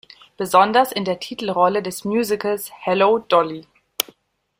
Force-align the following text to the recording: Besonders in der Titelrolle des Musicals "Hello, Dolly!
Besonders 0.35 0.91
in 0.91 1.05
der 1.05 1.19
Titelrolle 1.19 1.83
des 1.83 2.05
Musicals 2.05 2.71
"Hello, 2.73 3.19
Dolly! 3.19 3.67